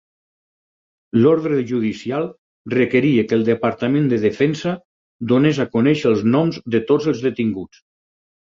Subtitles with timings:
[1.19, 2.25] L'ordre judicial
[2.75, 4.75] requeria que el Departament de Defensa
[5.35, 7.87] donés a conèixer els noms de tots els detinguts.